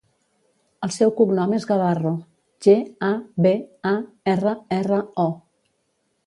El 0.85 0.93
seu 0.93 1.11
cognom 1.19 1.53
és 1.57 1.67
Gabarro: 1.71 2.13
ge, 2.67 2.75
a, 3.09 3.11
be, 3.47 3.53
a, 3.91 3.93
erra, 4.35 4.55
erra, 4.87 5.03
o. 5.27 5.29